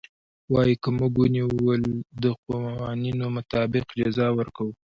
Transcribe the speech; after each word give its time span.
وايي 0.53 0.75
که 0.83 0.89
موږ 0.97 1.13
ونيول 1.21 1.81
د 2.23 2.25
قوانينو 2.45 3.25
مطابق 3.37 3.85
جزا 3.99 4.27
ورکوو. 4.37 4.73